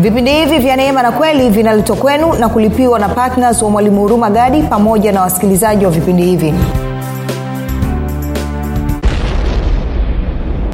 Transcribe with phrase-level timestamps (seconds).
[0.00, 4.30] vipindi hivi vya neema na kweli vinaletwa kwenu na kulipiwa na ptns wa mwalimu huruma
[4.30, 6.54] gadi pamoja na wasikilizaji wa vipindi hivi.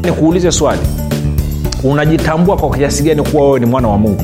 [0.05, 0.81] Nikuulize swali.
[1.85, 4.23] Unajitambua kwa kiasi gani kuwa wewe ni mwana wa mungu?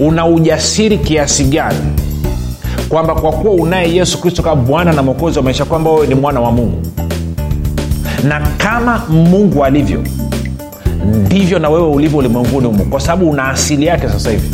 [0.00, 1.78] Una ujasiri kiasi gani
[2.88, 6.14] kwamba kwa kuwa unaye yesu kristo kama bwana na mwokozi wa maisha kwamba wewe ni
[6.14, 6.82] mwana wa mungu?
[8.24, 10.02] Na kama mungu alivyo
[11.04, 14.48] ndivyo na wewe ulivyo ulimwenguni humo kwa sababu una asili yake sasa hivi.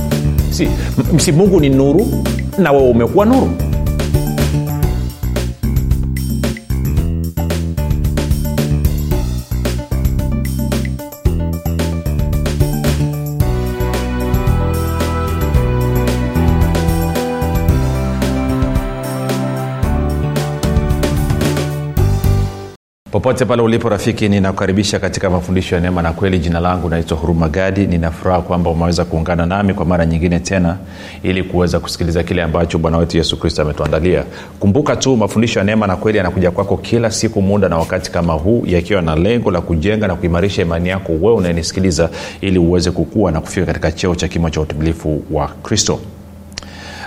[0.50, 0.68] Si,
[1.16, 2.24] si mungu ni nuru
[2.58, 3.50] na wewe umekuwa nuru
[23.14, 26.38] popote pale ulipo rafiki ninakukaribisha katika mafundisho ya neema na kweli.
[26.38, 27.86] Jina langu naitwa huruma gadi.
[27.86, 30.76] Ninafuraha kwamba umeweza kuungana nami kwa mara nyingine tena
[31.22, 34.24] ili kuweza kusikiliza kile ambacho bwana wetu yesu kristo ametuandalia.
[34.60, 38.32] Kumbuka tu mafundisho ya neema na kweli yanakuja kwako kila siku muda na wakati kama
[38.32, 43.32] huu yakiwa na lengo la kujenga na kuimarisha imani yako wewe unayenisikiliza ili uweze kukua
[43.32, 46.00] na kufika katika cheo cha kimo cha utimilifu wa kristo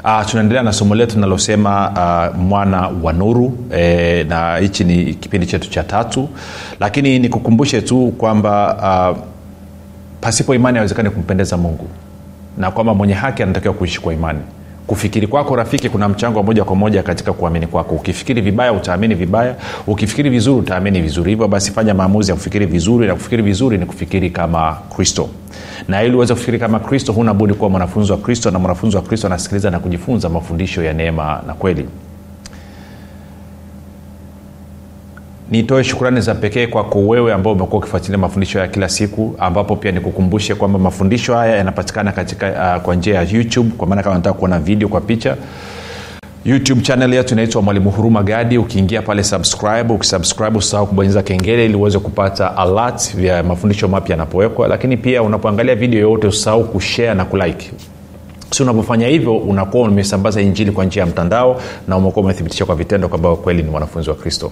[0.07, 1.89] Uh, tunaendelea na somo letu linalosema
[2.33, 3.57] uh, mwana wa nuru.
[3.75, 6.29] E, na hichi ni kipindi chetu cha tatu.
[6.79, 8.75] Lakini nikukumbushe tu kwamba
[9.11, 9.17] uh,
[10.21, 11.87] pasipo imani hawezekani kumpendeza mungu.
[12.57, 14.39] Na kwamba mwenye haki anatakiwa kuishi kwa imani
[14.87, 17.95] kufikiri kwako rafiki kuna mchango wa moja kwa moja katika kuamini kwako.
[17.95, 19.55] Ukifikiri vibaya utaamini vibaya.
[19.87, 21.29] Ukifikiri vizuri utaamini vizuri.
[21.31, 25.29] Hivyo basi fanya maamuzi ya kufikiri vizuri na kufikiri vizuri ni kufikiri kama kristo.
[25.87, 29.01] Na ili uweze kufikiri kama kristo huna budi kuwa mwanafunzi wa kristo na mwanafunzi wa
[29.01, 31.85] kristo anasikiliza na kujifunza mafundisho ya neema na kweli
[35.51, 39.91] nitoe shukrani za pekee kwako wewe ambao umekuwa ukifuatilia mafundisho ya kila siku ambapo pia
[39.91, 44.39] nikukumbushe kwamba mafundisho haya yanapatikana katika uh, kwa njia ya youtube kwa maana kama nataka
[44.39, 45.37] kuona video kwa picha.
[46.45, 48.57] Youtube channel yetu inaitwa mwalimu huruma gadi.
[48.57, 54.67] Ukiingia pale subscribe ukisubscribe usahau kubonyeza kengele ili uweze kupata alert vya mafundisho mapya yanapowekwa.
[54.67, 57.71] Lakini pia unapoangalia video yoyote usahau kushare na kulike.
[58.51, 63.07] Si unapofanya hivyo unakuwa umesambaza injili kwa njia ya mtandao na umekuwa umethibitisha kwa vitendo
[63.09, 64.51] kwamba kweli ni mwanafunzi wa kristo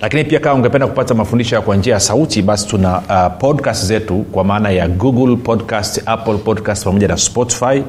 [0.00, 4.14] lakini pia kama ungependa kupata mafundisho kwa njia ya sauti basi tuna uh, podcast zetu
[4.32, 7.82] kwa maana ya google podcast apple podcast pamoja na spotify.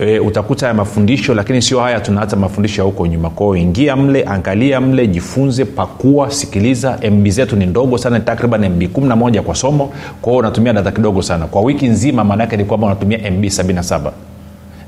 [0.00, 3.30] E, utakuta haya mafundisho lakini sio haya tuna hata mafundisho ya huko nyuma.
[3.30, 6.98] Kwao ingia mle angalia mle jifunze pakua sikiliza.
[7.10, 9.92] Mb zetu ni ndogo sana takriban mb 11 kwa somo.
[10.22, 11.46] Kwao unatumia data kidogo sana.
[11.46, 14.10] Kwa wiki nzima maanaake ni kwamba unatumia mb 77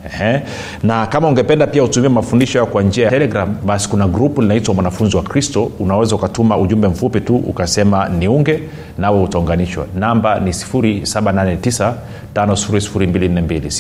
[0.07, 0.41] Ehe.
[0.83, 4.75] na kama ungependa pia utumie mafundisho yao kwa njia ya telegram basi kuna grupu linaitwa
[4.75, 5.71] mwanafunzi wa kristo.
[5.79, 8.61] Unaweza ukatuma ujumbe mfupi tu ukasema niunge
[8.99, 9.87] nawe utaunganishwa.
[9.99, 11.93] Namba ni 789
[12.35, 13.71] 5242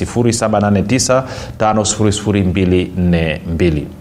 [1.58, 3.92] 789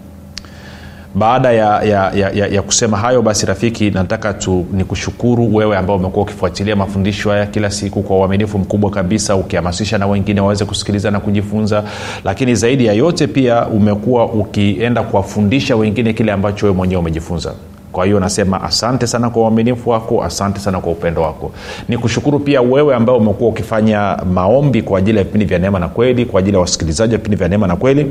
[1.14, 5.76] baada ya, ya, ya, ya, ya kusema hayo basi rafiki nataka tu ni kushukuru wewe
[5.76, 10.64] ambao umekuwa ukifuatilia mafundisho haya kila siku kwa uaminifu mkubwa kabisa ukihamasisha na wengine waweze
[10.64, 11.84] kusikiliza na kujifunza.
[12.24, 17.52] Lakini zaidi ya yote pia umekuwa ukienda kuwafundisha wengine kile ambacho wewe mwenyewe umejifunza.
[17.92, 21.52] Kwa hiyo nasema asante sana kwa uaminifu wako asante sana kwa upendo wako.
[21.88, 25.88] Ni kushukuru pia wewe ambao umekuwa ukifanya maombi kwa ajili ya vipindi vya neema na
[25.88, 28.10] kweli kwa ajili ya wasikilizaji wa vipindi vya neema na kweli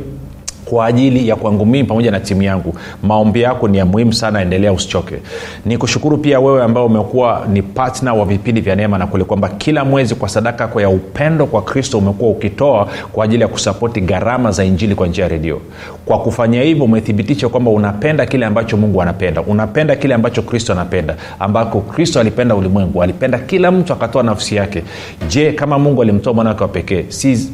[0.66, 2.76] kwa ajili ya kwangu mimi pamoja na timu yangu.
[3.04, 5.16] Maombi yako ni ya muhimu sana endelea usichoke.
[5.66, 9.50] Ni kushukuru pia wewe ambao umekuwa ni patna wa vipindi vya neema na kule kwamba
[9.50, 14.52] kila mwezi kwa sadaka ya upendo kwa kristo umekuwa ukitoa kwa ajili ya kusapoti gharama
[14.52, 15.62] za injili kwa njia ya redio.
[16.06, 19.42] Kwa kufanya hivyo umethibitisha kwamba unapenda kile ambacho mungu anapenda.
[19.42, 23.04] Unapenda kile ambacho kristo anapenda ambako kristo alipenda ulimwengu.
[23.04, 24.84] Alipenda kila mtu akatoa nafsi yake.
[25.30, 27.50] Je kama mungu alimtoa mwanawake wa pekee si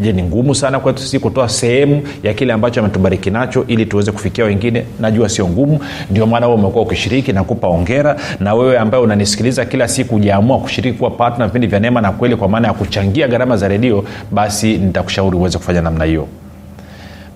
[0.00, 4.12] je ni ngumu sana kwetu sisi kutoa sehemu ya kile ambacho ametubariki nacho ili tuweze
[4.12, 4.84] kufikia wengine?
[5.00, 5.78] Najua sio ngumu.
[6.10, 10.58] Ndio maana wewe umekuwa ukishiriki na kupa ongera na wewe ambaye unanisikiliza kila siku ujaamua
[10.58, 14.04] kushiriki kuwa patna vipindi vya neema na kweli kwa maana ya kuchangia gharama za redio
[14.30, 16.26] basi nitakushauri uweze kufanya namna hiyo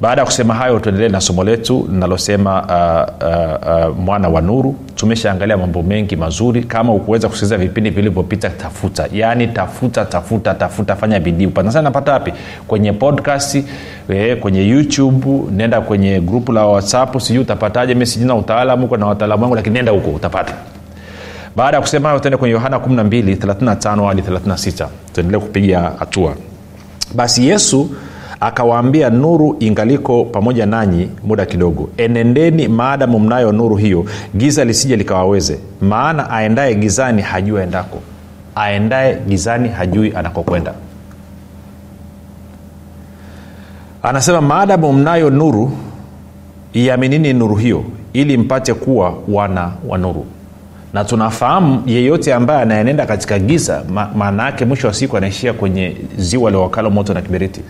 [0.04, 4.76] baada ya kusema hayo tuendelee na somo letu linalosema uh, uh, uh, mwana wa nuru.
[4.94, 6.62] Tumeshaangalia mambo mengi mazuri.
[6.62, 9.08] Kama ukuweza kusikiliza vipindi vilivyopita tafuta.
[9.12, 11.48] Yaani tafuta tafuta tafuta fanya bidii.
[11.54, 12.32] Sana napata wapi?
[12.66, 13.64] Kwenye podcast
[14.08, 17.18] eh, kwenye youtube nenda kwenye grupu la whatsapp.
[17.20, 20.52] Sijui utapataje mi sijina utaalamu uko na wataalamu wangu lakini nenda huko utapata.
[21.56, 26.34] Baada ya kusema hayo tuende kwenye yohana 12 35 hadi 36 tuendelee kupiga hatua.
[27.14, 27.90] Basi yesu
[28.46, 31.88] akawaambia nuru ingaliko pamoja nanyi muda kidogo.
[31.96, 34.04] Enendeni maadamu mnayo nuru hiyo
[34.36, 35.58] giza lisije likawaweze.
[35.80, 37.98] Maana aendaye gizani hajui aendako.
[38.54, 40.74] Aendaye gizani hajui anakokwenda.
[44.02, 45.72] Anasema maadamu mnayo nuru
[46.72, 50.26] iaminini nuru hiyo ili mpate kuwa wana wa nuru.
[50.92, 55.96] Na tunafahamu yeyote ambaye anayenenda katika giza ma- maana yake mwisho wa siku anaishia kwenye
[56.16, 57.60] ziwa liwakalo moto na kiberiti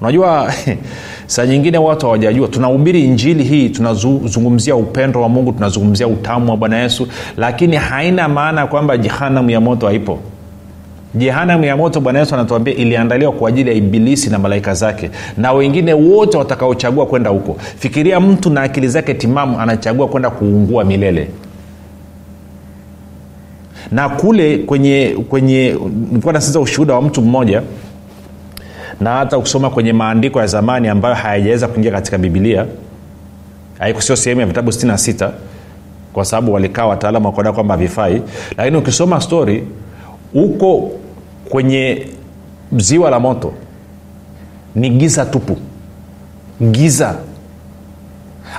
[0.00, 0.52] unajua
[1.26, 2.48] saa nyingine watu hawajajua.
[2.48, 8.66] Tunahubiri injili hii tunazungumzia upendo wa mungu tunazungumzia utamu wa bwana yesu lakini haina maana
[8.66, 10.18] kwamba jehanamu ya moto haipo.
[11.14, 15.52] Jehanamu ya moto bwana yesu anatuambia iliandaliwa kwa ajili ya ibilisi na malaika zake na
[15.52, 17.56] wengine wote watakaochagua kwenda huko.
[17.78, 21.28] Fikiria mtu na akili zake timamu anachagua kwenda kuungua milele.
[23.92, 25.76] Na kule kwenye kwenye
[26.10, 27.62] nilikuwa nasiza ushuhuda wa mtu mmoja
[29.00, 32.66] na hata ukisoma kwenye maandiko ya zamani ambayo hayajaweza kuingia katika bibilia
[33.98, 35.30] sio sehemu ya vitabu 66
[36.12, 38.22] kwa sababu walikaa wataalamu wakaona kwamba havifai.
[38.56, 39.66] Lakini ukisoma stori
[40.32, 40.90] huko
[41.48, 42.06] kwenye
[42.76, 43.52] ziwa la moto.
[44.74, 45.56] Ni giza tupu.
[46.70, 47.14] Giza.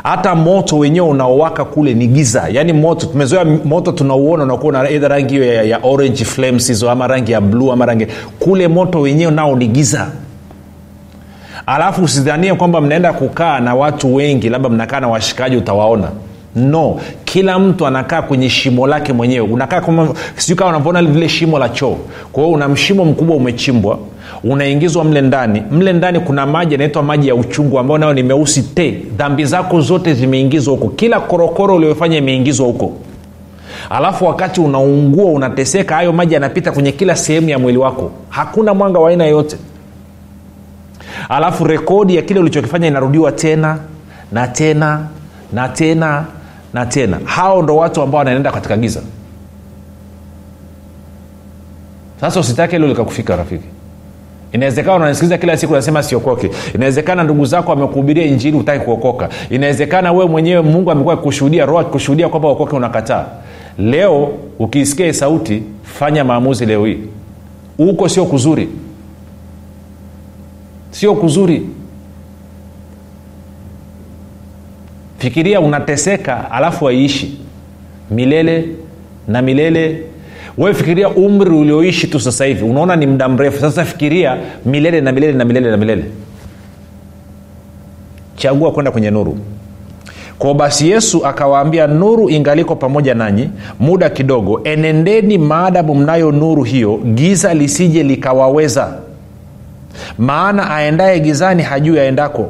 [0.03, 2.47] Hata moto wenyewe unaowaka kule ni giza.
[2.51, 7.07] Yaani moto tumezoea moto tunauona unakuwa na rangi hiyo ya, ya orange flames hizo ama
[7.07, 8.07] rangi ya bluu ama rangi.
[8.39, 10.07] Kule moto wenyewe nao ni giza
[11.65, 16.07] alafu usidhanie kwamba mnaenda kukaa na watu wengi labda mnakaa na washikaji utawaona.
[16.55, 19.47] No kila mtu anakaa kwenye shimo lake mwenyewe.
[19.47, 19.81] Unakaa
[20.35, 21.97] sijui kama unavyoona vile shimo la choo.
[22.31, 23.97] Kwa hiyo una mshimo mkubwa umechimbwa
[24.43, 25.63] unaingizwa mle ndani.
[25.71, 28.91] Mle ndani kuna maji yanaitwa maji ya uchungu ambayo nayo ni meusi te.
[29.17, 30.89] Dhambi zako zote zimeingizwa huko.
[30.89, 32.91] Kila korokoro uliofanya imeingizwa huko.
[33.89, 38.11] Alafu wakati unaungua unateseka hayo maji yanapita kwenye kila sehemu ya mwili wako.
[38.29, 39.57] Hakuna mwanga wa aina yoyote
[41.29, 43.77] alafu rekodi ya kile ulichokifanya inarudiwa tena
[44.31, 45.07] na tena
[45.53, 46.25] na tena
[46.73, 47.19] na tena.
[47.25, 49.01] Hao ndo watu ambao wanaenda katika giza.
[52.21, 53.65] Sasa usitake hilo likakufika rafiki.
[54.51, 59.29] Inawezekana unanisikiliza kila siku unasema siokoke inawezekana ndugu zako amekuhubiria injili utaki kuokoka.
[59.49, 63.25] Inawezekana wewe mwenyewe mungu amekuwa akikushuhudia roho akikushuhudia kwamba uokoke unakataa.
[63.77, 64.29] Leo
[64.59, 66.97] ukiisikia sauti fanya maamuzi leo hii.
[67.77, 68.69] Huko sio kuzuri
[70.91, 71.67] sio kuzuri.
[75.17, 77.37] Fikiria unateseka alafu waiishi
[78.11, 78.65] milele
[79.27, 80.03] na milele.
[80.57, 83.59] Wewe fikiria umri ulioishi tu sasa hivi unaona ni muda mrefu.
[83.61, 86.03] Sasa fikiria milele na milele na milele na milele.
[88.35, 89.37] Chagua kwenda kwenye nuru.
[90.39, 93.49] Kwao basi yesu akawaambia nuru ingaliko pamoja nanyi
[93.79, 94.61] muda kidogo.
[94.63, 98.97] Enendeni maadamu mnayo nuru hiyo giza lisije likawaweza
[100.17, 102.49] maana aendaye gizani hajui aendako.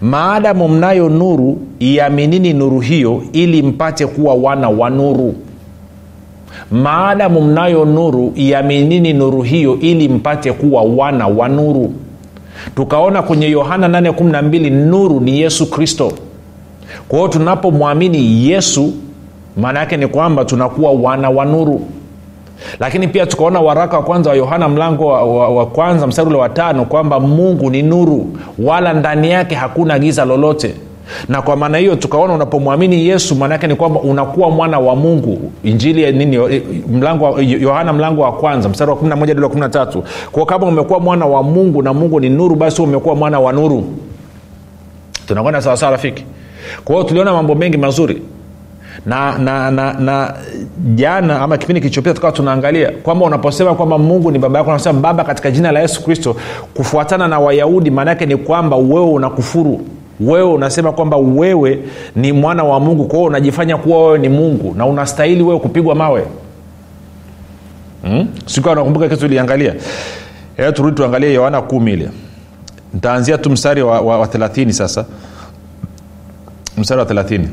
[0.00, 5.34] Maadamu mnayo nuru iaminini nuru hiyo ili mpate kuwa wana wa nuru.
[6.70, 11.94] Maadamu mnayo nuru iaminini nuru hiyo ili mpate kuwa wana wa nuru.
[12.76, 16.12] Tukaona kwenye yohana 812 nuru ni yesu kristo.
[17.08, 18.92] Kwa hiyo tunapomwamini yesu
[19.56, 21.80] maana yake ni kwamba tunakuwa wana wa nuru
[22.80, 26.38] lakini pia tukaona waraka wa kwanza wa yohana mlango wa, wa, wa kwanza mstari ule
[26.38, 28.26] wa tano kwamba mungu ni nuru
[28.58, 30.74] wala ndani yake hakuna giza lolote.
[31.28, 35.52] Na kwa maana hiyo tukaona unapomwamini yesu maanaake ni kwamba unakuwa mwana wa mungu.
[35.64, 36.62] Injili ya nini?
[36.92, 40.02] Mlango wa, yohana mlango wa kwanza mstari wa 11 hadi wa 13
[40.32, 43.84] kwao kama umekuwa mwana wa mungu na mungu ni nuru basi umekuwa mwana wa nuru.
[45.28, 46.24] Tunakwenda sawasawa rafiki?
[46.84, 48.22] Kwa hiyo tuliona mambo mengi mazuri
[49.06, 50.34] na na na na
[50.94, 55.24] jana ama kipindi kilichopita tukawa tunaangalia kwamba unaposema kwamba mungu ni baba yako unasema baba
[55.24, 56.36] katika jina la yesu kristo
[56.74, 59.80] kufuatana na wayahudi maanaake ni kwamba wewe unakufuru.
[60.20, 61.78] Wewe unasema kwamba wewe
[62.16, 66.24] ni mwana wa mungu kwa unajifanya kuwa wewe ni mungu na unastahili wewe kupigwa mawe.
[68.02, 68.28] Hmm?
[68.46, 69.74] sikuwa nakumbuka kitu uliangalia
[70.74, 72.08] turudi tuangalie yohana kumi ile.
[72.94, 75.04] Ntaanzia tu mstari wa, wa, wa thelathini sasa.
[76.78, 77.48] Mstari wa thelathini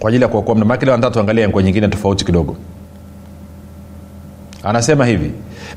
[0.00, 2.56] kwa ajili ya kuokoa mda maake leo nataka tuangalie ngo nyingine tofauti kidogo.
[4.62, 5.30] Anasema hivi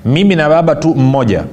[0.05, 1.43] mimi na baba tu mmoja.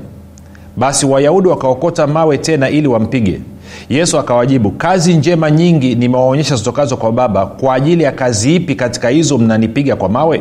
[0.76, 3.40] Basi wayahudi wakaokota mawe tena ili wampige.
[3.88, 9.08] Yesu akawajibu kazi njema nyingi nimewaonyesha zitokazo kwa baba kwa ajili ya kazi ipi katika
[9.08, 10.40] hizo mnanipiga kwa mawe?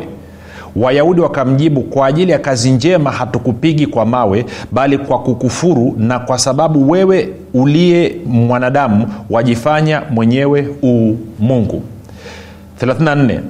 [0.76, 6.38] Wayahudi wakamjibu kwa ajili ya kazi njema hatukupigi kwa mawe bali kwa kukufuru na kwa
[6.38, 11.82] sababu wewe uliye mwanadamu wajifanya mwenyewe uu mungu
[12.80, 13.40] 34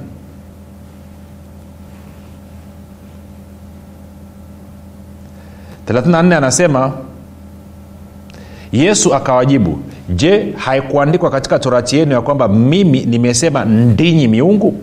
[5.87, 6.91] 34 anasema
[8.71, 14.73] yesu akawajibu je haikuandikwa katika torati yenu ya kwamba mimi nimesema ndinyi miungu?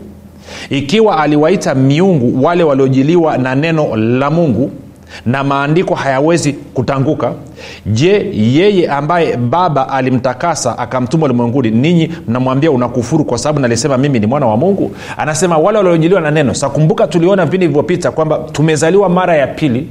[0.71, 4.71] Ikiwa aliwaita miungu wale waliojiliwa na neno la mungu
[5.27, 7.33] na maandiko hayawezi kutanguka.
[7.87, 14.27] Je yeye ambaye baba alimtakasa akamtuma ulimwenguni ninyi mnamwambia unakufuru kwa sababu nalisema mimi ni
[14.27, 14.93] mwana wa mungu?
[15.17, 19.89] Anasema wale waliojiliwa na neno sakumbuka tuliona vipindi vilivyopita kwamba tumezaliwa mara ya pili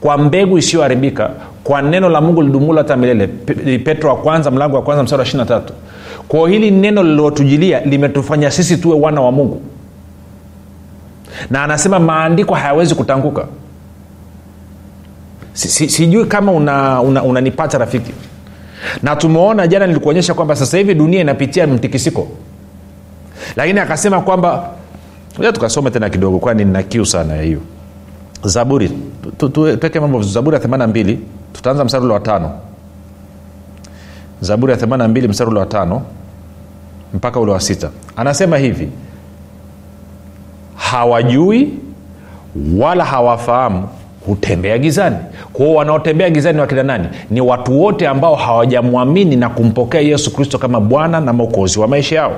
[0.00, 1.30] kwa mbegu isiyoharibika
[1.64, 3.26] kwa neno la mungu lidumulo hata milele.
[3.78, 5.60] Petro wa kwanza mlango wa kwanza mstari wa 23
[6.28, 9.60] kwao hili neno lililotujilia limetufanya sisi tuwe wana wa mungu.
[11.50, 13.46] Na anasema maandiko hayawezi kutanguka
[15.54, 18.12] si, si, sijui kama unanipata una, una rafiki.
[19.02, 22.28] Na tumeona jana nilikuonyesha kwamba sasa hivi dunia inapitia mtikisiko.
[23.56, 24.70] Lakini akasema kwamba
[25.52, 27.60] tukasome tena kidogo kwani nina kiu sana ya hiyo.
[28.44, 31.16] Zaburi tu- tu- tu- tuweke mambo zaburi ya 82
[31.52, 32.52] tutaanza mstari ule wa tano.
[34.40, 36.02] Zaburi ya 82 mstari ule wa tano
[37.14, 37.90] mpaka ule wa sita.
[38.16, 38.88] Anasema hivi
[40.76, 41.68] hawajui
[42.76, 43.88] wala hawafahamu
[44.26, 45.16] hutembea gizani.
[45.52, 47.08] Kwao wanaotembea gizani wakina nani?
[47.30, 52.16] Ni watu wote ambao hawajamwamini na kumpokea yesu kristo kama bwana na mwokozi wa maisha
[52.16, 52.32] yao.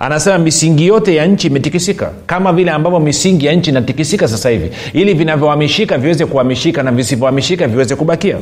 [0.00, 2.10] Anasema misingi yote ya nchi imetikisika.
[2.26, 7.66] Kama vile ambavyo misingi ya nchi inatikisika sasa hivi ili vinavyohamishika viweze kuhamishika na visivyohamishika
[7.68, 8.36] viweze kubakia.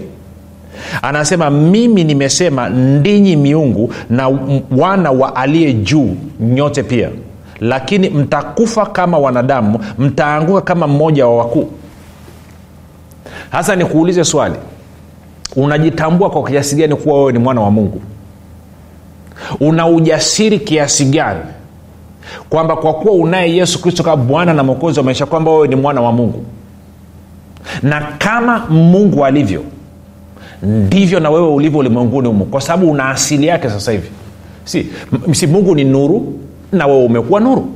[1.02, 4.38] Anasema mimi nimesema ndinyi miungu na
[4.76, 7.08] wana wa aliye juu nyote pia.
[7.60, 11.68] Lakini mtakufa kama wanadamu mtaanguka kama mmoja wa wakuu
[13.52, 14.54] sasa nikuulize swali.
[15.56, 18.02] Unajitambua kwa kiasi gani kuwa wewe ni mwana wa mungu?
[19.60, 21.40] Una ujasiri kiasi gani
[22.50, 25.76] kwamba kwa kuwa unaye yesu kristo kama bwana na mwokozi wa maisha kwamba wewe ni
[25.76, 26.44] mwana wa mungu?
[27.82, 29.64] Na kama mungu alivyo
[30.62, 34.08] ndivyo na wewe ulivyo ulimwenguni humu kwa sababu una asili yake sasa hivi.
[34.64, 34.86] Si,
[35.32, 36.38] si mungu ni nuru
[36.72, 37.68] na wewe umekuwa nuru?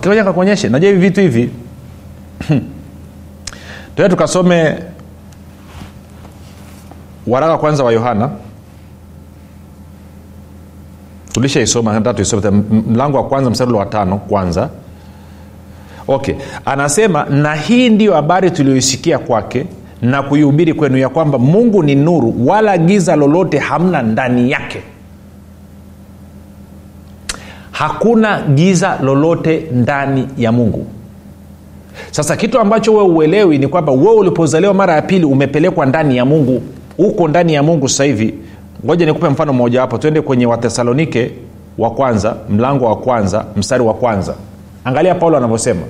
[0.00, 1.50] Kioja kakuonyeshe najua hivi vitu hivi
[4.00, 4.74] tuee tukasome
[7.26, 8.30] waraka kwanza wa yohana.
[11.32, 12.50] Tulishaisoma tuisome
[12.88, 14.68] mlango wa kwanza msarulo wa tano kwanza.
[16.08, 16.34] Okay.
[16.64, 19.66] Anasema na hii ndiyo habari tuliyoisikia kwake
[20.02, 24.82] na kuihubiri kwenu ya kwamba mungu ni nuru wala giza lolote hamna ndani yake.
[27.72, 30.86] Hakuna giza lolote ndani ya mungu
[32.10, 36.24] sasa kitu ambacho we uelewi ni kwamba wewe ulipozaliwa mara ya pili umepelekwa ndani ya
[36.24, 36.62] mungu.
[36.98, 38.34] Uko ndani ya mungu sasa hivi.
[38.86, 41.30] Ngoja nikupe mfano mmoja wapo twende kwenye wathesalonike
[41.78, 44.34] wa kwanza mlango wa kwanza mstari wa kwanza.
[44.84, 45.80] Angalia paulo anavyosema.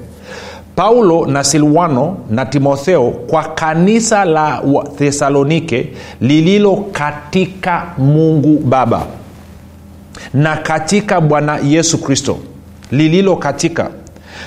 [0.76, 4.62] Paulo na silwano na timotheo kwa kanisa la
[4.98, 5.88] thesalonike
[6.20, 9.02] lililo katika mungu baba
[10.34, 12.38] na katika bwana yesu kristo.
[12.90, 13.90] Lililo katika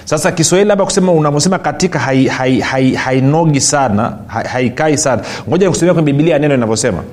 [0.06, 5.22] sasa kiswahili labda kusema unavyosema katika hainogi hai, hai, hai sana hai- haikai sana.
[5.50, 7.04] Ngoja nikusomea kwenye bibilia neno inavyosema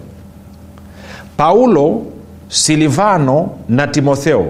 [1.37, 2.03] paulo
[2.49, 4.47] silivano na timotheo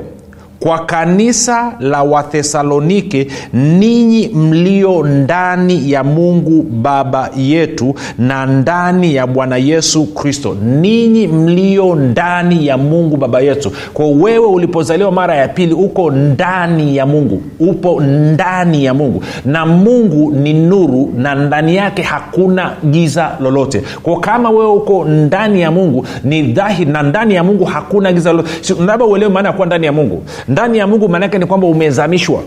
[0.60, 9.56] kwa kanisa la wathesalonike ninyi mlio ndani ya mungu baba yetu na ndani ya bwana
[9.56, 13.72] yesu kristo ninyi mlio ndani ya mungu baba yetu.
[13.94, 19.22] Kwa wewe ulipozaliwa mara ya pili uko ndani ya mungu upo ndani ya mungu.
[19.44, 23.82] Na mungu ni nuru na ndani yake hakuna giza lolote.
[24.02, 28.32] Kwa kama wewe uko ndani ya mungu ni dhahiri na ndani ya mungu hakuna giza
[28.32, 28.50] lolote.
[28.86, 32.42] Labda uelewe maana ya kuwa ndani ya mungu ndani ya mungu maanaake ni kwamba umezamishwa.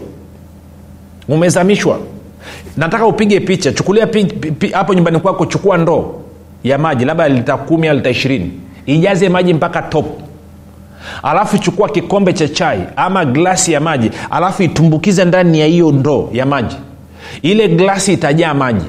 [1.30, 2.00] Umezamishwa.
[2.78, 3.72] Nataka upige picha.
[3.72, 4.08] Chukulia
[4.74, 6.14] hapo nyumbani kwako chukua ndoo
[6.64, 8.52] ya maji labda lita kumi au lita ishirini.
[8.86, 10.06] Ijaze maji mpaka top.
[11.24, 16.30] Alafu chukua kikombe cha chai ama glasi ya maji alafu itumbukize ndani ya hiyo ndoo
[16.34, 16.76] ya maji.
[17.42, 18.86] Ile glasi itajaa maji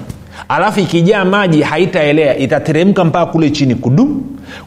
[0.49, 4.09] alafu ikijaa maji haitaelea itateremka mpaka kule chini kudu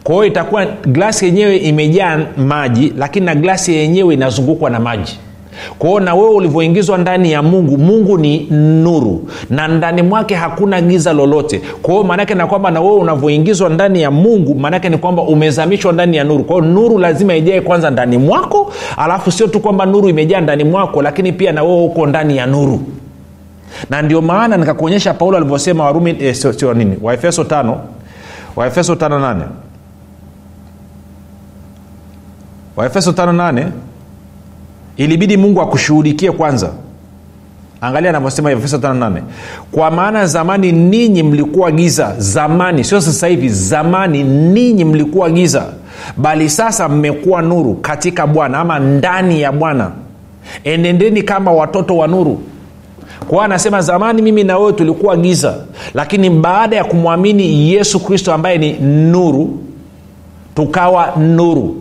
[0.04, 5.18] kwa hiyo itakuwa glasi yenyewe imejaa maji lakini na glasi yenyewe inazungukwa na maji.
[5.78, 8.46] Kwa hiyo na wewe ulivyoingizwa ndani ya mungu mungu ni
[8.82, 11.62] nuru na ndani mwake hakuna giza lolote.
[11.82, 15.92] Kwa hiyo maanaake na kwamba na wewe unavyoingizwa ndani ya mungu maanake ni kwamba umezamishwa
[15.92, 16.44] ndani ya nuru.
[16.44, 20.64] Kwa hiyo nuru lazima ijae kwanza ndani mwako alafu sio tu kwamba nuru imejaa ndani
[20.64, 22.80] mwako lakini pia na wewe uko ndani ya nuru
[23.90, 26.96] na ndio maana nikakuonyesha paulo alivyosema warumi eh, sio, sio nini?
[27.02, 27.80] Waefeso tano.
[28.56, 29.44] Waefeso tano nane.
[32.76, 33.66] Waefeso tano nane.
[34.96, 36.70] Ilibidi mungu akushughulikie kwanza.
[37.80, 39.22] Angalia anavyosema efeso 58
[39.72, 42.14] kwa maana zamani ninyi mlikuwa giza.
[42.18, 43.48] Zamani sio sasa hivi.
[43.48, 45.64] Zamani ninyi mlikuwa giza.
[46.16, 49.90] Bali sasa mmekuwa nuru katika bwana ama ndani ya bwana.
[50.64, 52.40] Enendeni kama watoto wa nuru
[53.28, 55.54] kwao anasema zamani mimi na wewe tulikuwa giza
[55.94, 59.58] lakini baada ya kumwamini yesu kristo ambaye ni nuru
[60.54, 61.76] tukawa nuru.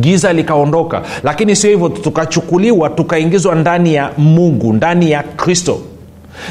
[0.00, 5.78] Giza likaondoka lakini sio hivyo tukachukuliwa tukaingizwa ndani ya mungu ndani ya kristo.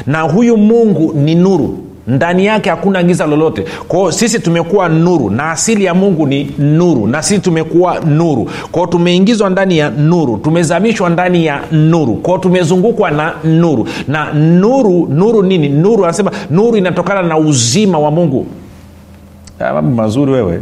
[0.06, 1.78] Na huyu mungu ni nuru
[2.10, 3.64] ndani yake hakuna giza lolote.
[3.88, 8.50] Kwao sisi tumekuwa nuru na asili ya mungu ni nuru na sisi tumekuwa nuru.
[8.72, 12.14] Kwao tumeingizwa ndani ya nuru tumezamishwa ndani ya nuru.
[12.14, 13.88] Kwao tumezungukwa na nuru.
[14.08, 15.68] Na nuru nuru nini?
[15.68, 18.46] Nuru anasema nuru inatokana na uzima wa mungu.
[19.60, 20.60] Mambo mazuri wewe.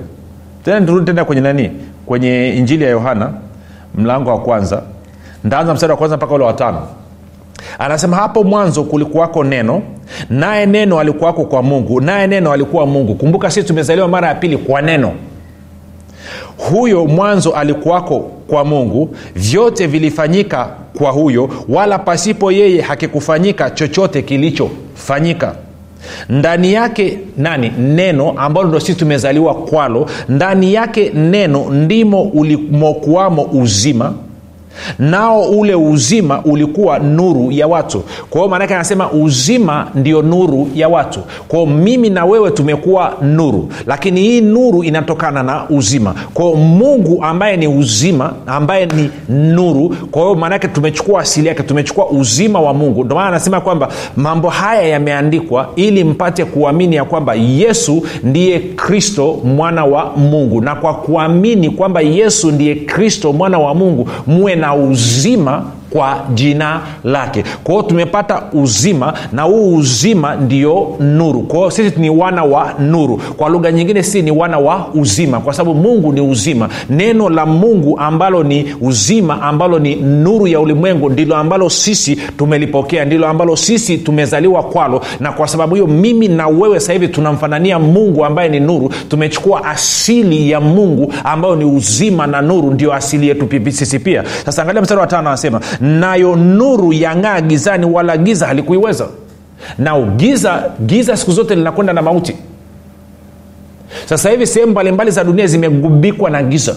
[0.64, 1.70] Tena turudi tena kwenye nani?
[2.06, 3.30] Kwenye injili ya yohana
[3.94, 4.82] mlango wa kwanza.
[5.44, 6.82] Ndaanza mstari wa kwanza mpaka ule watano
[7.78, 9.82] anasema hapo mwanzo kulikuwako neno
[10.30, 13.14] naye neno alikuwako kwa mungu naye neno alikuwa mungu.
[13.14, 15.12] Kumbuka sisi tumezaliwa mara ya pili kwa neno.
[16.56, 25.54] Huyo mwanzo alikuwako kwa mungu vyote vilifanyika kwa huyo wala pasipo yeye hakikufanyika chochote kilichofanyika.
[26.28, 27.72] Ndani yake nani?
[27.78, 30.06] Neno ambalo ndo sisi tumezaliwa kwalo.
[30.28, 34.14] Ndani yake neno ndimo ulimokuwamo uzima
[34.98, 38.02] nao ule uzima ulikuwa nuru ya watu.
[38.30, 41.20] Kwa hiyo maanake anasema uzima ndio nuru ya watu.
[41.48, 43.68] Kwao mimi na wewe tumekuwa nuru.
[43.86, 46.14] Lakini hii nuru inatokana na uzima.
[46.34, 52.08] Kwao mungu ambaye ni uzima ambaye ni nuru kwa hiyo maanake tumechukua asili yake tumechukua
[52.10, 53.04] uzima wa mungu.
[53.04, 59.40] Ndio maana anasema kwamba mambo haya yameandikwa ili mpate kuamini ya kwamba yesu ndiye kristo
[59.44, 60.60] mwana wa mungu.
[60.60, 66.80] Na kwa kuamini kwamba yesu ndiye kristo mwana wa mungu muwe na uzima kwa jina
[67.04, 67.44] lake.
[67.64, 71.42] Kwa tumepata uzima na huu uzima ndio nuru.
[71.42, 73.16] Kwa sisi ni wana wa nuru.
[73.36, 76.68] Kwa lugha nyingine sisi ni wana wa uzima kwa sababu mungu ni uzima.
[76.90, 83.04] Neno la mungu ambalo ni uzima ambalo ni nuru ya ulimwengu ndilo ambalo sisi tumelipokea
[83.04, 85.00] ndilo ambalo sisi tumezaliwa kwalo.
[85.20, 88.92] Na kwa sababu hiyo mimi na wewe hivi tunamfanania mungu ambaye ni nuru.
[89.08, 94.24] Tumechukua asili ya mungu ambayo ni uzima na nuru ndio asili yetu sisi pia.
[94.44, 99.08] Sasa angalia mstari wa tano anasema nayo nuru yang'aa gizani wala giza halikuiweza.
[99.78, 102.36] Na giza giza siku zote linakwenda na mauti.
[104.06, 106.76] Sasa hivi sehemu mbalimbali za dunia zimegubikwa na giza.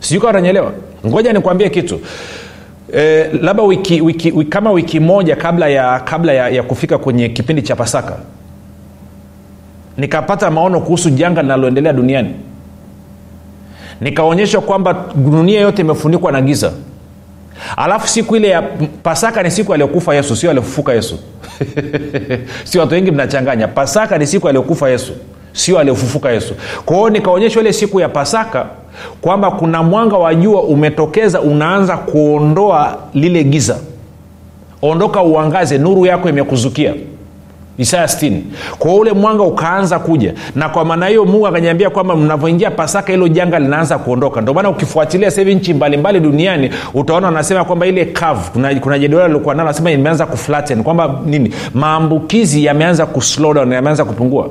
[0.00, 0.72] Sijui kawa nanyelewa
[1.06, 2.00] ngoja nikwambie kitu.
[2.96, 7.28] E, labda wiki, wiki, wiki, kama wiki moja kabla ya kabla ya, ya kufika kwenye
[7.28, 8.16] kipindi cha pasaka
[9.96, 12.34] nikapata maono kuhusu janga linaloendelea duniani
[14.00, 16.72] nikaonyeshwa kwamba dunia yote imefunikwa na giza.
[17.76, 18.62] Alafu siku ile ya
[19.02, 21.18] pasaka ni siku aliyokufa yesu sio aliyofufuka yesu.
[22.64, 23.68] Sio watu wengi mnachanganya.
[23.68, 25.12] Pasaka ni siku aliyokufa yesu
[25.52, 26.54] sio aliyofufuka yesu.
[26.84, 28.66] Kwa hiyo nikaonyeshwa ile siku ya pasaka
[29.20, 33.76] kwamba kuna mwanga wa jua umetokeza unaanza kuondoa lile giza.
[34.82, 36.94] Ondoka uangaze nuru yako imekuzukia
[37.78, 38.40] isaya 6
[38.78, 43.28] kwa ule mwanga ukaanza kuja na kwa maana hiyo mungu akanyambia kwamba mnavyoingia pasaka hilo
[43.28, 44.40] janga linaanza kuondoka.
[44.40, 49.24] Ndio maana ukifuatilia sasa nchi mbalimbali duniani utaona wanasema kwamba ile kav kuna, kuna jedwali
[49.24, 50.82] aliokuwa nalo anasema imeanza kuflatten.
[50.82, 51.54] Kwamba nini?
[51.74, 54.48] Maambukizi yameanza kuslowdown yameanza kupungua.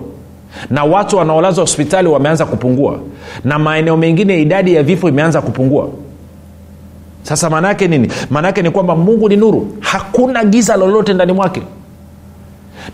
[0.69, 2.99] Na watu wanaolazwa hospitali wameanza kupungua.
[3.43, 5.87] Na maeneo mengine idadi ya vifo imeanza kupungua.
[7.23, 8.11] Sasa maanaake nini?
[8.29, 9.67] Maanaake ni kwamba mungu ni nuru.
[9.79, 11.61] Hakuna giza lolote ndani mwake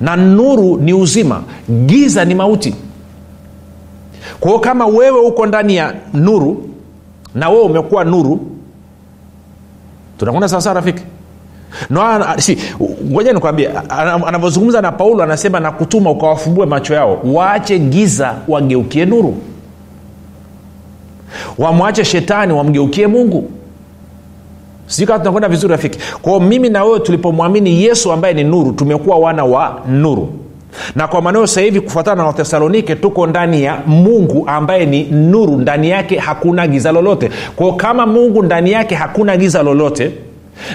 [0.02, 1.44] na nuru ni uzima
[1.86, 2.76] giza ni mauti.
[4.40, 6.70] Kwa hiyo kama wewe uko ndani ya nuru
[7.36, 8.40] na wewe umekuwa nuru
[10.18, 11.04] tunakwenda sawasawa rafiki?
[11.90, 12.26] No,
[13.12, 13.70] ngoja nikwambie
[14.28, 19.36] anavyozungumza na paulo anasema na kutuma ukawafumbue macho yao waache giza wageukie nuru.
[21.58, 23.52] Wamwache shetani wamgeukie mungu
[24.90, 26.00] sijui kama tunakwenda vizuri rafiki.
[26.22, 30.30] Kwao mimi na wewe tulipomwamini yesu ambaye ni nuru tumekuwa wana wa nuru.
[30.96, 35.58] Na kwa maneo sasa hivi kufuatana na wathesalonike tuko ndani ya mungu ambaye ni nuru.
[35.58, 37.30] Ndani yake hakuna giza lolote.
[37.56, 40.12] Kwao kama mungu ndani yake hakuna giza lolote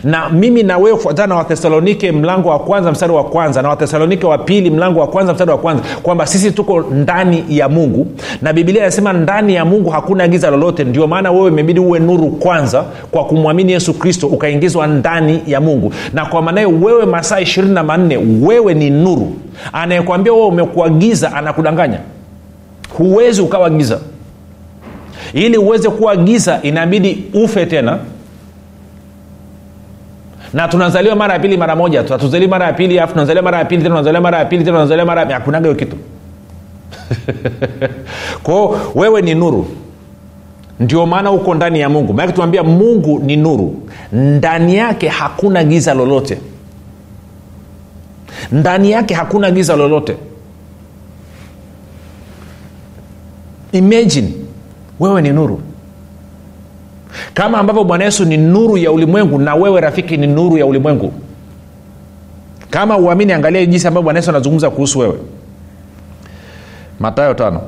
[0.05, 4.27] na mimi na wewe kufuatana na wathesalonike mlango wa kwanza mstari wa kwanza na wathesalonike
[4.27, 8.07] wa pili mlango wa kwanza mstari wa kwanza kwamba sisi tuko ndani ya mungu
[8.43, 10.85] na bibilia inasema ndani ya mungu hakuna giza lolote.
[10.85, 15.93] Ndio maana wewe imebidi uwe nuru kwanza kwa kumwamini yesu kristo ukaingizwa ndani ya mungu.
[16.13, 19.33] Na kwa maanayo wewe masaa ishirini na manne wewe ni nuru.
[19.73, 21.99] Anayekwambia wewe umekuwa giza anakudanganya.
[22.99, 23.99] Huwezi ukawa giza.
[25.33, 27.99] Ili uweze kuwa giza inabidi ufe tena
[30.55, 32.13] na tunazaliwa mara ya pili mara moja tu.
[32.13, 34.77] Hatuzaliwi mara ya pili afu tunazaliwa mara ya pili tena tunazaliwa mara ya pili tena
[34.77, 35.35] tunazaliwa mara ya pili.
[35.35, 35.97] Hakunaga hiyo kitu.
[38.43, 39.67] Kwao wewe ni nuru.
[40.81, 42.15] Ndio maana uko ndani ya mungu.
[42.15, 46.39] Maanake tunaambia mungu ni nuru ndani yake hakuna giza lolote.
[48.53, 50.17] Ndani yake hakuna giza lolote.
[53.73, 54.33] Imagine
[55.01, 55.61] wewe ni nuru
[57.35, 61.13] kama ambavyo bwana yesu ni nuru ya ulimwengu na wewe rafiki ni nuru ya ulimwengu.
[62.71, 65.19] Kama uamini angalia jinsi ambavyo bwana yesu anazungumza kuhusu wewe.
[67.01, 67.61] Matayo tano.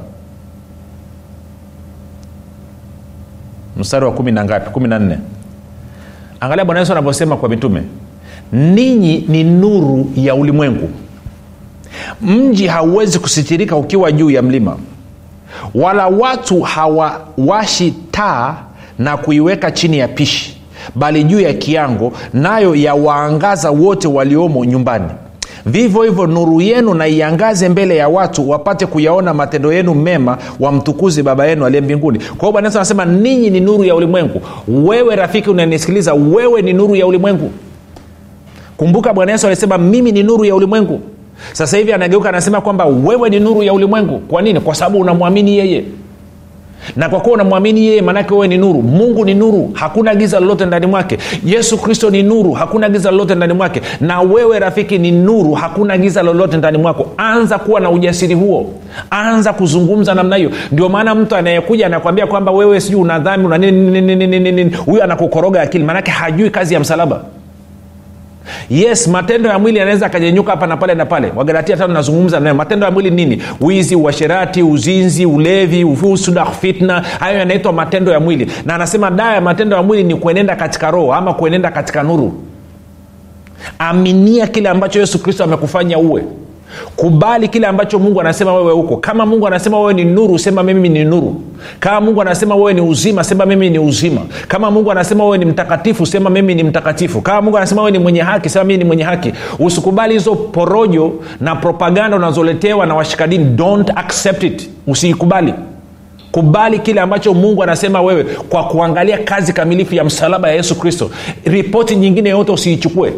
[3.77, 4.71] Mstari wa kumi na ngapi?
[4.71, 5.19] Kumi na nne.
[6.41, 7.83] Angalia bwana yesu anavyosema kwa mitume
[8.53, 10.89] ninyi ni nuru ya ulimwengu.
[12.21, 14.77] Mji hauwezi kusitirika ukiwa juu ya mlima
[15.75, 18.57] wala watu hawawashi taa
[18.99, 20.57] na kuiweka chini ya pishi
[20.95, 25.09] bali juu ya kiango nayo yawaangaza wote waliomo nyumbani.
[25.67, 31.23] Vivyo hivyo nuru yenu na iangaze mbele ya watu wapate kuyaona matendo yenu mema wamtukuze
[31.23, 32.19] baba yenu aliye mbinguni.
[32.19, 34.41] Kwa hiyo bwana yesu anasema ninyi ni nuru ya ulimwengu.
[34.69, 37.51] Wewe rafiki unanisikiliza wewe ni nuru ya ulimwengu.
[38.77, 41.01] Kumbuka bwana yesu alisema mimi ni nuru ya ulimwengu.
[41.53, 44.19] Sasa hivi anageuka anasema kwamba wewe ni nuru ya ulimwengu.
[44.19, 44.61] Kwa nini?
[44.61, 45.85] Kwa sababu unamwamini yeye
[46.97, 48.83] na kwa kuwa unamwamini yeye maanake wewe ni nuru.
[48.83, 49.71] Mungu ni nuru.
[49.75, 51.19] Hakuna giza lolote ndani mwake.
[51.45, 52.53] Yesu kristo ni nuru.
[52.53, 53.83] Hakuna giza lolote ndani mwake.
[54.01, 55.53] Na wewe rafiki ni nuru.
[55.53, 57.07] Hakuna giza lolote ndani mwako.
[57.17, 58.73] Anza kuwa na ujasiri huo.
[59.11, 60.51] Anza kuzungumza namna hiyo.
[60.73, 65.85] Ndio maana mtu anayekuja anakwambia kwamba wewe sijui una dhambi una nini huyo anakukoroga akili.
[65.85, 67.21] Maanake hajui kazi ya msalaba
[68.71, 71.33] yes matendo ya mwili yanaweza akanyenyuka hapa na pale na pale.
[71.37, 72.55] Wagalatia tano nazungumza nayo.
[72.55, 73.43] Matendo ya mwili nini?
[73.61, 77.01] Wizi uasherati uzinzi ulevi ufusuda fitna.
[77.21, 78.53] Hayo yanaitwa matendo ya mwili.
[78.65, 82.43] Na anasema dawa ya matendo ya mwili ni kuenenda katika roho ama kuenenda katika nuru.
[83.79, 86.23] Aminia kile ambacho yesu kristo amekufanya uwe
[86.97, 90.89] kubali kile ambacho mungu anasema wewe huko kama mungu anasema wewe ni nuru sema mimi
[90.89, 91.41] ni nuru.
[91.81, 94.21] Kama mungu anasema wewe ni uzima sema mimi ni uzima.
[94.49, 97.21] Kama mungu anasema wewe ni mtakatifu sema mimi ni mtakatifu.
[97.21, 99.33] Kama mungu anasema wewe ni mwenye haki sema mimi ni mwenye haki.
[99.59, 104.71] Usikubali hizo porojo na propaganda unazoletewa na washikadini don't accept it.
[104.87, 105.55] Usiikubali.
[106.33, 111.11] Kubali kile ambacho mungu anasema wewe kwa kuangalia kazi kamilifu ya msalaba ya yesu kristo.
[111.45, 113.13] Ripoti nyingine yote usiichukue.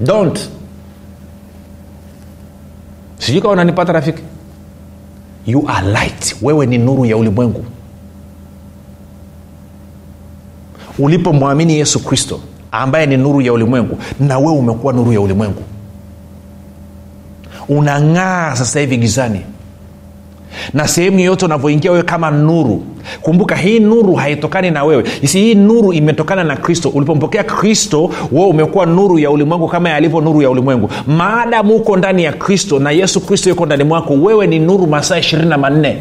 [0.00, 0.40] Don't
[3.18, 4.22] sijui kawa unanipata rafiki.
[5.46, 6.36] You are light.
[6.42, 7.64] Wewe ni nuru ya ulimwengu.
[10.98, 12.40] Ulipomwamini yesu kristo
[12.72, 15.62] ambaye ni nuru ya ulimwengu na wewe umekuwa nuru ya ulimwengu.
[17.68, 19.40] Unang'aa sasa hivi gizani
[20.74, 22.82] na sehemu yoyote unavyoingia wewe kama nuru.
[23.22, 25.04] Kumbuka hii nuru haitokani na wewe.
[25.22, 26.88] Isi hii nuru imetokana na kristo.
[26.88, 30.90] Ulipompokea kristo wewe umekuwa nuru ya ulimwengu kama yalivyo nuru ya ulimwengu.
[31.06, 35.18] Maadamu uko ndani ya kristo na yesu kristo yuko ndani mwako wewe ni nuru masaa
[35.18, 35.96] ishirini na manne.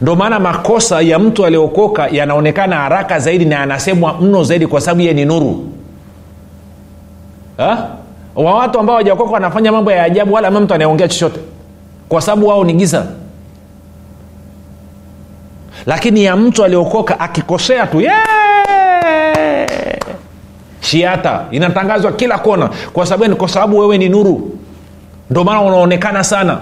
[0.00, 5.00] Ndo maana makosa ya mtu aliokoka yanaonekana haraka zaidi na yanasemwa mno zaidi kwa sababu
[5.00, 5.64] yeye ni nuru.
[7.56, 7.88] Ha?
[8.36, 11.40] wa watu ambao wajakoka wanafanya mambo ya ajabu wala ama mtu anayeongea chochote
[12.08, 13.06] kwa sababu wao ni giza.
[15.86, 18.02] Lakini ya mtu aliokoka akikosea tu
[20.80, 22.70] shiata inatangazwa kila kona.
[22.92, 24.58] Kwa sababu ni kwa sababu wewe ni nuru.
[25.30, 26.58] Ndio maana unaonekana sana.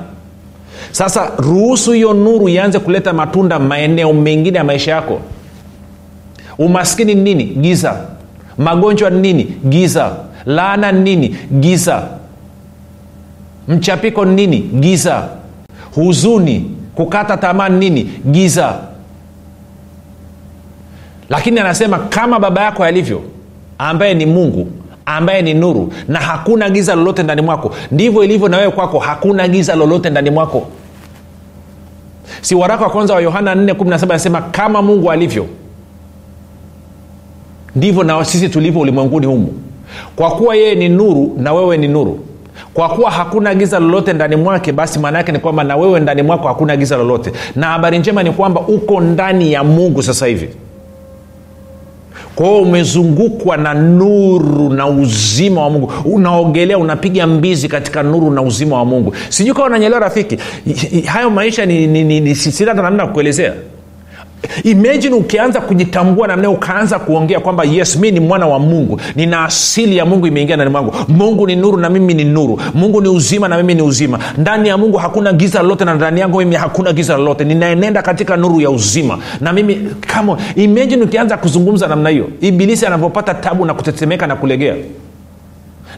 [0.91, 5.21] Sasa ruhusu hiyo nuru ianze kuleta matunda maeneo mengine ya maisha yako.
[6.59, 7.45] Umaskini ni nini?
[7.45, 7.97] Giza.
[8.59, 9.45] Magonjwa ni nini?
[9.69, 10.13] Giza.
[10.47, 11.37] Laana ni nini?
[11.61, 12.03] Giza
[13.69, 14.59] mchapiko ni nini?
[14.59, 15.29] Giza.
[15.95, 16.71] Huzuni.
[16.95, 18.11] Kukata tamaa ni nini?
[18.31, 18.75] Giza.
[21.29, 23.23] Lakini anasema kama baba yako alivyo
[23.79, 24.69] ambaye ni mungu
[25.07, 29.49] ambaye ni nuru na hakuna giza lolote ndani mwako ndivyo ilivyo na wewe kwako hakuna
[29.49, 30.67] giza lolote ndani mwako.
[32.41, 35.47] Si waraka wa kwanza wa yohana 417 anasema kama mungu alivyo
[37.77, 39.53] ndivyo na sisi tulivyo ulimwenguni humu.
[40.17, 42.21] Kwa kuwa yeye ni nuru na wewe ni nuru
[42.75, 46.23] kwa kuwa hakuna giza lolote ndani mwake basi maana yake ni kwamba na wewe ndani
[46.23, 47.33] mwako hakuna giza lolote.
[47.57, 50.49] Na habari njema ni kwamba uko ndani ya mungu sasa hivi.
[52.35, 55.93] Kwa hiyo umezungukwa na nuru na uzima wa mungu.
[56.05, 59.15] Unaogelea unapiga mbizi katika nuru na uzima wa mungu.
[59.29, 60.39] Sijui kawa unanyelewa rafiki.
[61.07, 63.09] Hayo maisha ni, ni, ni, ni sitata namna ya
[64.65, 69.01] imagine ukianza kujitambua namna ukaanza kuongea kwamba yes mi ni mwana wa mungu.
[69.17, 70.95] Nina asili ya mungu imeingia ndani mwangu.
[71.09, 72.61] Mungu ni nuru na mimi ni nuru.
[72.75, 74.19] Mungu ni uzima na mimi ni uzima.
[74.39, 77.45] Ndani ya mungu hakuna giza lolote na ndani yangu mimi hakuna giza lolote.
[77.45, 82.29] Ninaenenda katika nuru ya uzima na mimi kama imagine ukianza kuzungumza namna hiyo.
[82.41, 84.75] Ibilisi anavyopata tabu na kutetemeka na kulegea.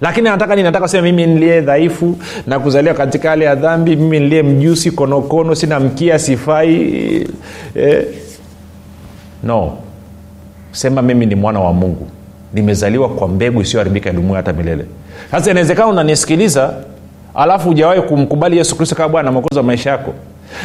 [0.01, 0.69] Lakini nataka nini?
[0.87, 3.97] Sema mimi niliye dhaifu na kuzaliwa katika hali ya dhambi.
[3.97, 5.55] Mimi niliye mjusi konokono.
[5.55, 7.27] Sina mkia sifai.
[7.75, 8.05] Eh.
[9.45, 9.73] No.
[10.73, 12.09] Sema mimi ni mwana wa mungu.
[12.55, 14.85] Nimezaliwa kwa mbegu isiyoharibika dumua hata milele.
[15.31, 16.75] Sasa inawezekana unanisikiliza
[17.35, 20.15] alafu hujawahi kumkubali yesu kristo kama bwana mwokozi wa maisha yako.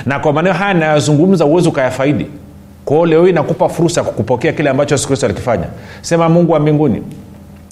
[0.06, 2.28] Na kwa maneno haya nayozungumza uwezi ukayafaidi.
[2.86, 5.66] Kwao leo hii nakupa fursa ya kukupokea kile ambacho yesu kristo alikifanya.
[6.02, 7.04] Sema mungu wa mbinguni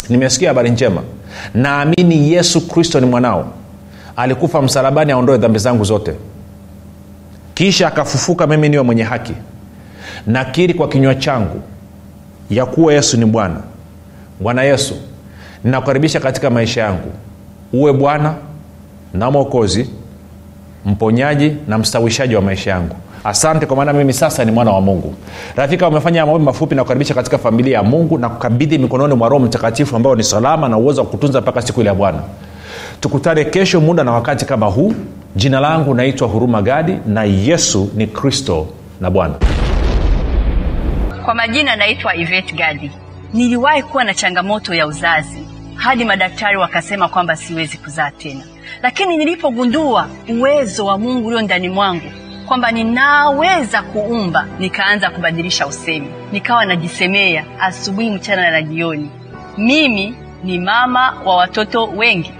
[0.09, 1.01] nimesikia habari njema.
[1.53, 3.47] Naamini yesu kristo ni mwanao.
[4.15, 6.13] Alikufa msalabani aondoe dhambi zangu zote.
[7.53, 9.33] Kisha akafufuka mimi niwe mwenye haki
[10.27, 11.61] nakiri kwa kinywa changu
[12.49, 13.59] ya kuwa yesu ni bwana.
[14.39, 14.95] Bwana yesu
[15.63, 17.11] ninakukaribisha katika maisha yangu.
[17.73, 18.33] Uwe bwana
[19.13, 19.89] na mwokozi
[20.85, 22.95] mponyaji na mstawishaji wa maisha yangu.
[23.23, 25.15] Asante kwa maana mimi sasa ni mwana wa mungu.
[25.55, 29.45] Rafika umefanya maombi mafupi na kukaribisha katika familia ya mungu na kukabidhi mikononi mwa roho
[29.45, 32.19] mtakatifu ambao ni salama na uwezo wa kutunza mpaka siku ile ya bwana.
[32.99, 34.93] Tukutane kesho muda na wakati kama huu.
[35.35, 38.67] Jina langu naitwa huruma gadi na yesu ni kristo
[39.01, 39.33] na bwana
[41.27, 42.91] kwa majina naitwa ivet gadi.
[43.33, 48.43] Niliwahi kuwa na changamoto ya uzazi hadi madaktari wakasema kwamba siwezi kuzaa tena.
[48.81, 52.11] Lakini nilipogundua uwezo wa mungu ulio ndani mwangu
[52.45, 56.07] kwamba ninaweza kuumba nikaanza kubadilisha usemi.
[56.31, 59.09] Nikawa najisemea asubuhi mchana na jioni.
[59.57, 62.31] Mimi ni mama wa watoto wengi.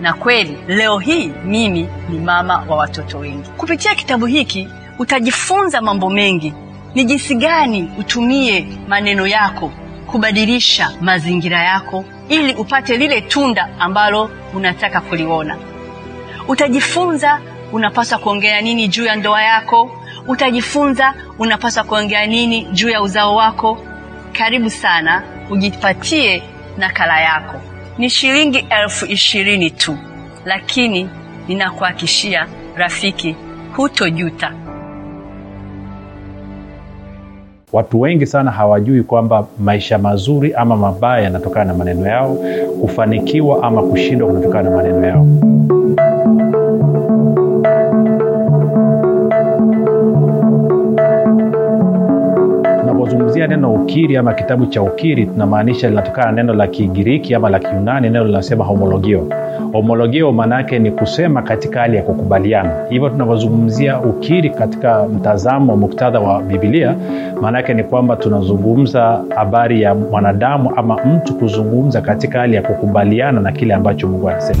[0.00, 3.48] Na kweli leo hii mimi ni mama wa watoto wengi.
[3.56, 6.54] Kupitia kitabu hiki utajifunza mambo mengi
[6.94, 9.72] ni jinsi gani utumie maneno yako
[10.06, 15.56] kubadilisha mazingira yako ili upate lile tunda ambalo unataka kuliona?
[16.48, 17.40] Utajifunza
[17.72, 19.90] unapaswa kuongea nini juu ya ndoa yako?
[20.28, 23.78] Utajifunza unapaswa kuongea nini juu ya uzao wako?
[24.32, 26.42] Karibu sana ujipatie
[26.78, 27.60] nakala yako.
[27.98, 29.98] Ni shilingi elfu ishirini tu
[30.44, 31.08] lakini
[31.48, 33.36] ninakuhakishia rafiki
[33.76, 34.52] hutojuta
[37.72, 42.38] watu wengi sana hawajui kwamba maisha mazuri ama mabaya yanatokana na maneno yao
[42.80, 45.26] kufanikiwa ama kushindwa kunatokana na maneno yao
[53.92, 58.24] ukiri ama kitabu cha ukiri tunamaanisha linatokana na neno la kigiriki ama la kiunani neno
[58.24, 59.26] linasema homologio.
[59.72, 62.70] Homologio maana ni kusema katika hali ya kukubaliana.
[62.90, 66.94] Hivyo tunavyozungumzia ukiri katika mtazamo muktadha wa bibilia
[67.40, 73.52] maana ni kwamba tunazungumza habari ya mwanadamu ama mtu kuzungumza katika hali ya kukubaliana na
[73.52, 74.60] kile ambacho mungu anasema